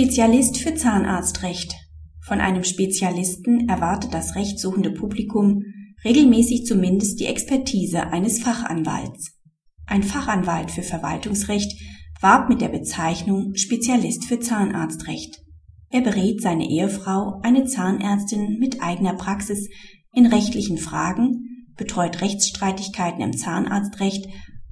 Spezialist 0.00 0.56
für 0.56 0.74
Zahnarztrecht. 0.74 1.74
Von 2.22 2.40
einem 2.40 2.64
Spezialisten 2.64 3.68
erwartet 3.68 4.14
das 4.14 4.34
rechtssuchende 4.34 4.92
Publikum 4.92 5.62
regelmäßig 6.02 6.64
zumindest 6.64 7.20
die 7.20 7.26
Expertise 7.26 8.06
eines 8.06 8.40
Fachanwalts. 8.40 9.36
Ein 9.84 10.02
Fachanwalt 10.02 10.70
für 10.70 10.82
Verwaltungsrecht 10.82 11.78
warb 12.18 12.48
mit 12.48 12.62
der 12.62 12.70
Bezeichnung 12.70 13.54
Spezialist 13.56 14.24
für 14.24 14.40
Zahnarztrecht. 14.40 15.42
Er 15.90 16.00
berät 16.00 16.40
seine 16.40 16.66
Ehefrau, 16.66 17.38
eine 17.42 17.66
Zahnärztin 17.66 18.56
mit 18.58 18.80
eigener 18.80 19.16
Praxis, 19.16 19.68
in 20.14 20.24
rechtlichen 20.24 20.78
Fragen, 20.78 21.66
betreut 21.76 22.22
Rechtsstreitigkeiten 22.22 23.20
im 23.20 23.36
Zahnarztrecht 23.36 24.26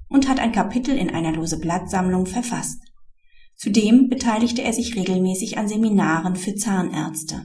und 0.08 0.26
hat 0.26 0.40
ein 0.40 0.52
Kapitel 0.52 0.96
in 0.96 1.10
einer 1.10 1.32
lose 1.32 1.60
Blattsammlung 1.60 2.24
verfasst. 2.24 2.87
Zudem 3.58 4.08
beteiligte 4.08 4.62
er 4.62 4.72
sich 4.72 4.94
regelmäßig 4.94 5.58
an 5.58 5.66
Seminaren 5.66 6.36
für 6.36 6.54
Zahnärzte. 6.54 7.42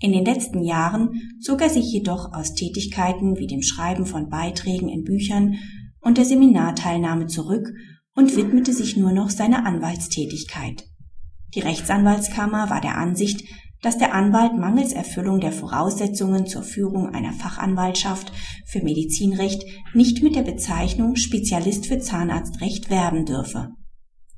In 0.00 0.12
den 0.12 0.24
letzten 0.24 0.62
Jahren 0.62 1.10
zog 1.42 1.60
er 1.60 1.68
sich 1.68 1.92
jedoch 1.92 2.32
aus 2.32 2.54
Tätigkeiten 2.54 3.36
wie 3.36 3.46
dem 3.46 3.60
Schreiben 3.60 4.06
von 4.06 4.30
Beiträgen 4.30 4.88
in 4.88 5.04
Büchern 5.04 5.56
und 6.00 6.16
der 6.16 6.24
Seminarteilnahme 6.24 7.26
zurück 7.26 7.68
und 8.14 8.34
widmete 8.34 8.72
sich 8.72 8.96
nur 8.96 9.12
noch 9.12 9.28
seiner 9.28 9.66
Anwaltstätigkeit. 9.66 10.84
Die 11.54 11.60
Rechtsanwaltskammer 11.60 12.70
war 12.70 12.80
der 12.80 12.96
Ansicht, 12.96 13.44
dass 13.82 13.98
der 13.98 14.14
Anwalt 14.14 14.56
mangels 14.56 14.94
Erfüllung 14.94 15.38
der 15.40 15.52
Voraussetzungen 15.52 16.46
zur 16.46 16.62
Führung 16.62 17.10
einer 17.10 17.34
Fachanwaltschaft 17.34 18.32
für 18.64 18.82
Medizinrecht 18.82 19.64
nicht 19.92 20.22
mit 20.22 20.34
der 20.34 20.42
Bezeichnung 20.42 21.16
Spezialist 21.16 21.86
für 21.86 21.98
Zahnarztrecht 21.98 22.88
werben 22.88 23.26
dürfe. 23.26 23.68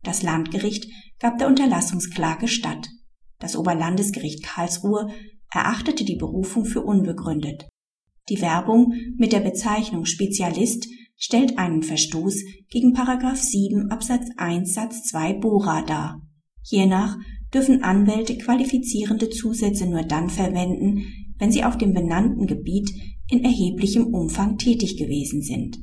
Das 0.04 0.22
Landgericht 0.22 0.86
gab 1.18 1.38
der 1.38 1.48
Unterlassungsklage 1.48 2.46
statt. 2.46 2.88
Das 3.40 3.56
Oberlandesgericht 3.56 4.44
Karlsruhe 4.44 5.08
erachtete 5.50 6.04
die 6.04 6.16
Berufung 6.16 6.64
für 6.64 6.82
unbegründet. 6.82 7.66
Die 8.28 8.40
Werbung 8.40 8.94
mit 9.16 9.32
der 9.32 9.40
Bezeichnung 9.40 10.04
Spezialist 10.04 10.86
stellt 11.16 11.58
einen 11.58 11.82
Verstoß 11.82 12.42
gegen 12.70 12.92
Paragraph 12.92 13.40
7 13.40 13.90
Absatz 13.90 14.28
1 14.36 14.74
Satz 14.74 15.04
2 15.04 15.34
Bora 15.34 15.82
dar. 15.82 16.22
Hiernach 16.62 17.16
dürfen 17.52 17.82
Anwälte 17.82 18.36
qualifizierende 18.36 19.30
Zusätze 19.30 19.86
nur 19.86 20.02
dann 20.02 20.28
verwenden, 20.28 21.06
wenn 21.38 21.52
sie 21.52 21.64
auf 21.64 21.78
dem 21.78 21.92
benannten 21.92 22.46
Gebiet 22.46 22.90
in 23.30 23.44
erheblichem 23.44 24.12
Umfang 24.12 24.58
tätig 24.58 24.96
gewesen 24.96 25.42
sind. 25.42 25.78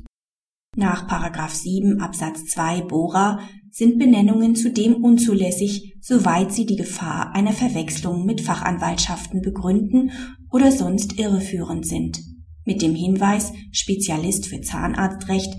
Nach 0.76 1.06
Paragraph 1.06 1.54
7 1.54 2.00
Absatz 2.00 2.46
2 2.46 2.82
Bora 2.82 3.40
sind 3.72 3.98
Benennungen 3.98 4.54
zudem 4.54 5.02
unzulässig, 5.02 5.96
soweit 6.02 6.52
sie 6.52 6.66
die 6.66 6.76
Gefahr 6.76 7.34
einer 7.34 7.54
Verwechslung 7.54 8.26
mit 8.26 8.42
Fachanwaltschaften 8.42 9.40
begründen 9.40 10.12
oder 10.50 10.70
sonst 10.70 11.18
irreführend 11.18 11.86
sind. 11.86 12.20
Mit 12.66 12.82
dem 12.82 12.94
Hinweis 12.94 13.52
Spezialist 13.72 14.46
für 14.46 14.60
Zahnarztrecht 14.60 15.54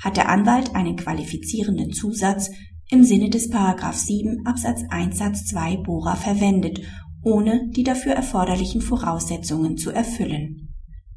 hat 0.00 0.16
der 0.16 0.28
Anwalt 0.28 0.76
einen 0.76 0.96
qualifizierenden 0.96 1.92
Zusatz 1.92 2.50
im 2.88 3.02
Sinne 3.02 3.30
des 3.30 3.50
Paragraph 3.50 3.96
7 3.96 4.46
Absatz 4.46 4.82
1 4.88 5.18
Satz 5.18 5.46
2 5.46 5.78
Bora 5.78 6.14
verwendet, 6.14 6.80
ohne 7.22 7.68
die 7.74 7.82
dafür 7.82 8.12
erforderlichen 8.12 8.80
Voraussetzungen 8.80 9.76
zu 9.76 9.90
erfüllen. 9.90 10.65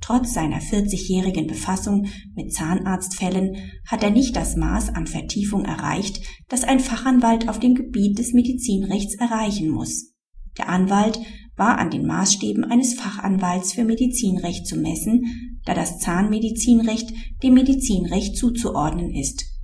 Trotz 0.02 0.33
seiner 0.33 0.59
40-jährigen 0.59 1.47
Befassung 1.47 2.08
mit 2.36 2.53
Zahnarztfällen 2.53 3.58
hat 3.86 4.03
er 4.03 4.11
nicht 4.11 4.36
das 4.36 4.56
Maß 4.56 4.89
an 4.89 5.08
Vertiefung 5.08 5.66
erreicht, 5.66 6.22
das 6.47 6.64
ein 6.64 6.80
Fachanwalt 6.80 7.50
auf 7.50 7.59
dem 7.59 7.75
Gebiet 7.75 8.17
des 8.17 8.33
Medizinrechts 8.33 9.16
erreichen 9.16 9.69
muss. 9.69 10.14
Der 10.58 10.69
Anwalt 10.69 11.19
war 11.56 11.78
an 11.78 11.91
den 11.91 12.06
Maßstäben 12.06 12.64
eines 12.64 12.94
Fachanwalts 12.94 13.73
für 13.73 13.83
Medizinrecht 13.83 14.66
zu 14.66 14.78
messen, 14.78 15.59
da 15.66 15.73
das 15.73 16.00
Zahnmedizinrecht 16.00 17.12
dem 17.44 17.53
Medizinrecht 17.53 18.38
zuzuordnen 18.38 19.13
ist 19.13 19.59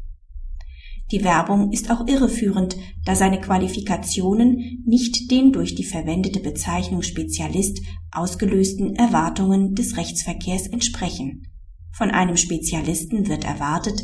die 1.12 1.24
Werbung 1.24 1.72
ist 1.72 1.92
auch 1.92 2.08
irreführend, 2.08 2.76
da 3.06 3.16
seine 3.16 3.40
Qualifikationen 3.40 4.84
nicht 4.86 5.30
den 5.30 5.52
durch 5.52 5.76
die 5.76 5.84
verwendete 5.84 6.40
Bezeichnung 6.40 7.04
Spezialist 7.04 7.80
ausgelösten 8.12 8.96
Erwartungen 8.96 9.76
des 9.76 9.98
Rechtsverkehrs 9.98 10.68
entsprechen. 10.68 11.44
Von 11.92 12.10
einem 12.10 12.38
Spezialisten 12.38 13.28
wird 13.28 13.46
erwartet, 13.46 14.04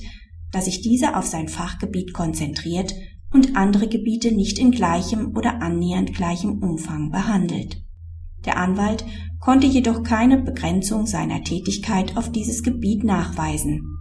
dass 0.52 0.66
sich 0.66 0.82
dieser 0.82 1.18
auf 1.18 1.26
sein 1.26 1.48
Fachgebiet 1.48 2.14
konzentriert 2.14 2.94
und 3.34 3.56
andere 3.56 3.88
Gebiete 3.88 4.32
nicht 4.32 4.60
in 4.60 4.72
gleichem 4.72 5.36
oder 5.36 5.62
annähernd 5.62 6.14
gleichem 6.14 6.62
Umfang 6.62 7.10
behandelt. 7.10 7.82
Der 8.46 8.58
Anwalt 8.58 9.06
konnte 9.40 9.66
jedoch 9.66 10.04
keine 10.04 10.38
Begrenzung 10.38 11.06
seiner 11.08 11.44
Tätigkeit 11.44 12.18
auf 12.18 12.32
dieses 12.32 12.64
Gebiet 12.64 13.04
nachweisen. 13.04 13.98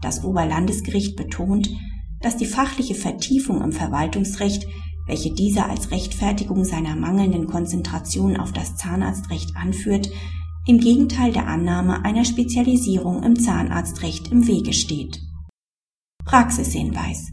Das 0.00 0.24
Oberlandesgericht 0.24 1.16
betont, 1.16 1.70
dass 2.20 2.36
die 2.36 2.46
fachliche 2.46 2.94
Vertiefung 2.94 3.62
im 3.62 3.72
Verwaltungsrecht, 3.72 4.66
welche 5.06 5.32
dieser 5.32 5.68
als 5.68 5.90
Rechtfertigung 5.90 6.64
seiner 6.64 6.94
mangelnden 6.96 7.46
Konzentration 7.46 8.36
auf 8.36 8.52
das 8.52 8.76
Zahnarztrecht 8.76 9.56
anführt, 9.56 10.10
im 10.66 10.78
Gegenteil 10.80 11.32
der 11.32 11.46
Annahme 11.46 12.04
einer 12.04 12.24
Spezialisierung 12.24 13.22
im 13.22 13.40
Zahnarztrecht 13.40 14.30
im 14.30 14.46
Wege 14.46 14.74
steht. 14.74 15.20
Praxishinweis 16.24 17.30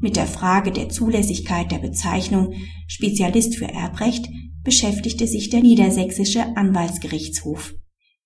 Mit 0.00 0.16
der 0.16 0.26
Frage 0.26 0.72
der 0.72 0.88
Zulässigkeit 0.88 1.70
der 1.70 1.78
Bezeichnung 1.78 2.54
Spezialist 2.88 3.56
für 3.56 3.68
Erbrecht 3.68 4.30
beschäftigte 4.64 5.26
sich 5.26 5.50
der 5.50 5.60
Niedersächsische 5.60 6.56
Anwaltsgerichtshof. 6.56 7.74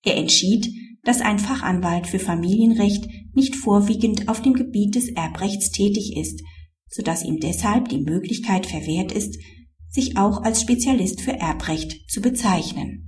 Er 0.03 0.15
entschied, 0.15 0.69
dass 1.05 1.21
ein 1.21 1.39
Fachanwalt 1.39 2.07
für 2.07 2.19
Familienrecht 2.19 3.07
nicht 3.33 3.55
vorwiegend 3.55 4.27
auf 4.27 4.41
dem 4.41 4.53
Gebiet 4.53 4.95
des 4.95 5.09
Erbrechts 5.09 5.71
tätig 5.71 6.17
ist, 6.17 6.41
so 6.89 7.01
dass 7.01 7.23
ihm 7.23 7.39
deshalb 7.39 7.87
die 7.89 8.01
Möglichkeit 8.01 8.65
verwehrt 8.65 9.11
ist, 9.11 9.37
sich 9.89 10.17
auch 10.17 10.43
als 10.43 10.61
Spezialist 10.61 11.21
für 11.21 11.33
Erbrecht 11.33 12.09
zu 12.09 12.21
bezeichnen 12.21 13.05